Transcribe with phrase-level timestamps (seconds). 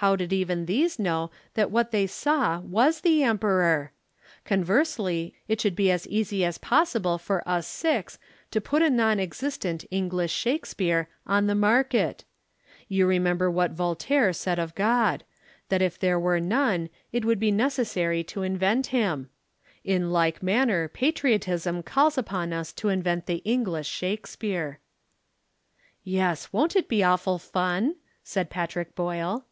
[0.00, 3.92] How did even these know that what they saw was the Emperor?
[4.46, 8.18] Conversely, it should be as easy as possible for us six
[8.50, 12.24] to put a non existent English Shakespeare on the market.
[12.88, 15.22] You remember what Voltaire said of God
[15.68, 19.28] that if there were none it would be necessary to invent Him.
[19.84, 24.80] In like manner patriotism calls upon us to invent the English Shakespeare."
[26.02, 29.44] "Yes, won't it be awful fun?" said Patrick Boyle.